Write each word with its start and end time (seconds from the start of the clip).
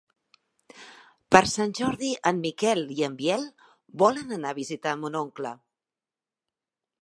Per 1.35 1.41
Sant 1.51 1.73
Jordi 1.79 2.09
en 2.31 2.39
Miquel 2.45 2.81
i 2.95 3.05
en 3.09 3.19
Biel 3.19 3.45
volen 4.05 4.35
anar 4.39 4.55
a 4.55 4.59
visitar 4.63 4.97
mon 5.03 5.21
oncle. 5.21 5.55